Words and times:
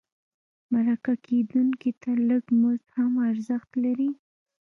مرکه 0.71 1.13
کېدونکي 1.25 1.91
ته 2.01 2.09
لږ 2.29 2.43
مزد 2.61 2.87
هم 2.97 3.11
ارزښت 3.29 3.69
لري. 3.83 4.09